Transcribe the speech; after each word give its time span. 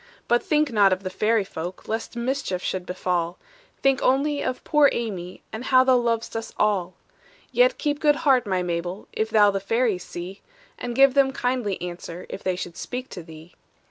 "But 0.27 0.41
think 0.41 0.71
not 0.71 0.91
of 0.91 1.03
the 1.03 1.11
fairy 1.11 1.43
folk, 1.43 1.87
Lest 1.87 2.15
mischief 2.15 2.63
should 2.63 2.87
befall; 2.87 3.37
Think 3.83 4.01
only 4.01 4.43
of 4.43 4.63
poor 4.63 4.89
Amy, 4.91 5.43
And 5.53 5.65
how 5.65 5.83
thou 5.83 5.95
lov'st 5.95 6.35
us 6.35 6.55
all. 6.57 6.95
"Yet 7.51 7.77
keep 7.77 7.99
good 7.99 8.15
heart, 8.25 8.47
my 8.47 8.63
Mabel, 8.63 9.07
If 9.13 9.29
thou 9.29 9.51
the 9.51 9.59
fairies 9.59 10.03
see, 10.03 10.41
And 10.79 10.95
give 10.95 11.13
them 11.13 11.31
kindly 11.31 11.79
answer 11.83 12.25
If 12.29 12.41
they 12.41 12.55
should 12.55 12.77
speak 12.77 13.09
to 13.09 13.21
thee. 13.21 13.53